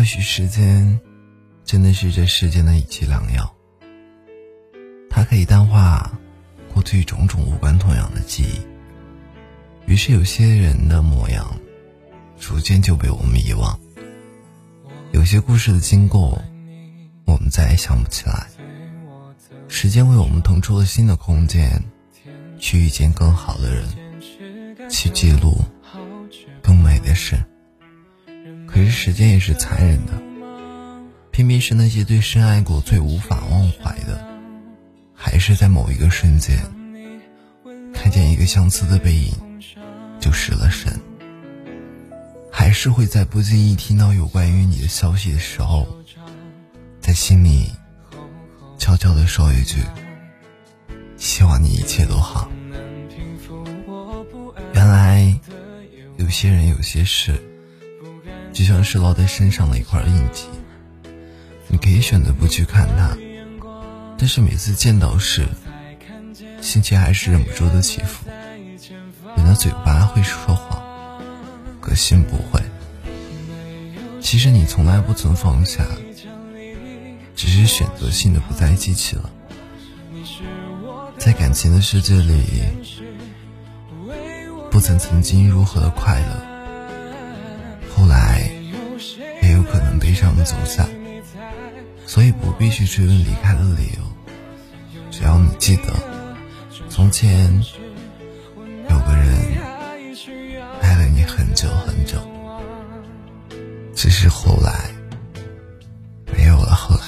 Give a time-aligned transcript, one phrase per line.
[0.00, 0.98] 或许时间
[1.62, 3.54] 真的是这世间的一剂良药，
[5.10, 6.18] 它可以淡化
[6.72, 8.66] 过去种种无关痛痒的记忆。
[9.84, 11.54] 于是，有些人的模样
[12.38, 13.78] 逐渐就被我们遗忘，
[15.12, 16.42] 有些故事的经过
[17.26, 18.46] 我们再也想不起来。
[19.68, 21.78] 时间为我们腾出了新的空间，
[22.58, 23.86] 去遇见更好的人，
[24.88, 25.62] 去记录
[26.62, 27.36] 更美的事。
[28.72, 30.12] 可是时间也是残忍的，
[31.30, 34.24] 偏偏是那些对深爱过最无法忘怀的，
[35.12, 36.56] 还是在某一个瞬间，
[37.92, 39.32] 看见一个相似的背影，
[40.20, 40.92] 就失了神。
[42.52, 45.86] 还是会在不经意听到有关于你的消息的时候，
[47.00, 47.70] 在心里
[48.78, 49.78] 悄悄地说一句
[51.16, 52.48] ：“希望你一切都好。”
[54.74, 55.36] 原来，
[56.18, 57.34] 有些人，有些事。
[58.52, 60.44] 就像是烙在身上的一块印记，
[61.68, 63.16] 你可以选择不去看它，
[64.18, 65.46] 但是每次见到时，
[66.60, 68.28] 心情还是忍不住的起伏。
[69.36, 70.82] 人的嘴巴会说谎，
[71.80, 72.60] 可心不会。
[74.20, 75.84] 其实你从来不曾放下，
[77.34, 79.30] 只是选择性的不再记起了。
[81.16, 82.62] 在感情的世界里，
[84.70, 86.49] 不曾曾经如何的快乐。
[90.30, 90.88] 我们走散，
[92.06, 94.02] 所以不必去追问离开的理由，
[95.10, 95.92] 只要你记得，
[96.88, 97.52] 从前
[98.88, 99.26] 有个人
[100.80, 102.16] 爱了你很久很久，
[103.92, 104.88] 只是后来
[106.32, 107.02] 没有了后来。